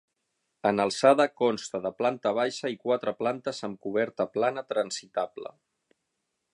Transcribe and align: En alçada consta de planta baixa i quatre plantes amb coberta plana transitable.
En 0.69 0.83
alçada 0.85 1.27
consta 1.41 1.81
de 1.83 1.91
planta 1.99 2.33
baixa 2.39 2.73
i 2.77 2.79
quatre 2.87 3.15
plantes 3.21 3.63
amb 3.69 3.79
coberta 3.87 4.31
plana 4.39 4.65
transitable. 4.75 5.55